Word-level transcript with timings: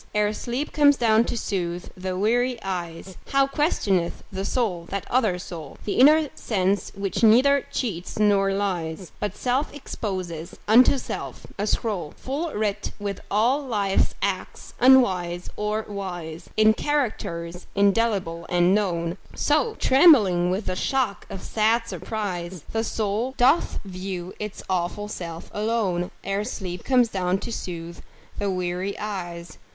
Ere 0.15 0.33
sleep 0.33 0.73
comes 0.73 0.97
down 0.97 1.23
to 1.25 1.37
soothe 1.37 1.91
the 1.95 2.17
weary 2.17 2.57
eyes, 2.63 3.17
How 3.27 3.45
questioneth 3.45 4.23
the 4.31 4.43
soul 4.45 4.87
that 4.89 5.05
other 5.11 5.37
soul, 5.37 5.77
The 5.85 5.99
inner 5.99 6.29
sense 6.33 6.91
which 6.95 7.21
neither 7.21 7.67
cheats 7.71 8.17
nor 8.17 8.51
lies, 8.51 9.11
But 9.19 9.35
self 9.37 9.71
exposes 9.71 10.55
unto 10.67 10.97
self, 10.97 11.45
a 11.59 11.67
scroll 11.67 12.15
Full 12.17 12.51
writ 12.55 12.93
with 12.97 13.21
all 13.29 13.61
life's 13.63 14.15
acts 14.23 14.73
unwise 14.79 15.51
or 15.55 15.83
wise, 15.87 16.49
In 16.57 16.73
characters 16.73 17.67
indelible 17.75 18.47
and 18.49 18.73
known; 18.73 19.19
So, 19.35 19.75
trembling 19.75 20.49
with 20.49 20.65
the 20.65 20.75
shock 20.75 21.27
of 21.29 21.43
sad 21.43 21.85
surprise, 21.87 22.63
The 22.71 22.83
soul 22.83 23.35
doth 23.37 23.77
view 23.85 24.33
its 24.39 24.63
awful 24.67 25.07
self 25.09 25.51
alone, 25.53 26.09
Ere 26.23 26.43
sleep 26.43 26.83
comes 26.83 27.09
down 27.09 27.37
to 27.41 27.51
soothe 27.51 27.99
the 28.39 28.49
weary 28.49 28.97
eyes. 28.97 29.59